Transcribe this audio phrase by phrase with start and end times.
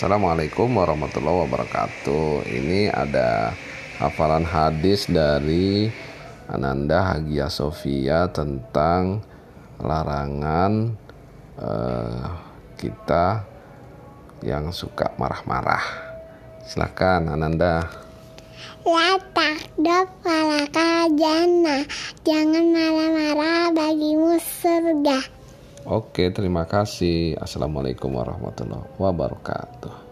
[0.00, 2.48] Assalamualaikum warahmatullahi wabarakatuh.
[2.48, 3.52] Ini ada
[4.00, 5.92] hafalan hadis dari
[6.48, 9.20] Ananda Hagia Sofia tentang
[9.76, 10.96] larangan
[11.60, 12.32] uh,
[12.80, 13.44] kita
[14.40, 15.84] yang suka marah-marah.
[16.64, 17.84] Silakan Ananda.
[18.88, 21.84] La takdab falaka jannah.
[22.24, 25.39] Jangan marah-marah bagimu surga.
[25.88, 27.40] Oke, terima kasih.
[27.40, 30.09] Assalamualaikum warahmatullahi wabarakatuh.